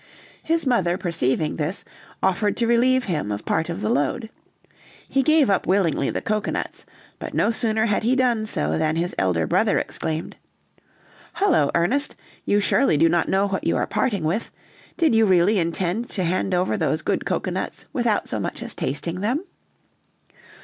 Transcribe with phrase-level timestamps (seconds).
[0.41, 1.85] His mother perceiving this,
[2.23, 4.31] offered to relieve him of part of the load.
[5.07, 6.87] He gave up willingly the cocoanuts,
[7.19, 10.35] but no sooner had he done so than his elder brother exclaimed:
[11.35, 14.49] "Hullo, Ernest, you surely do not know what you are parting with;
[14.97, 19.21] did you really intend to hand over those good cocoanuts without so much as tasting
[19.21, 19.41] them?"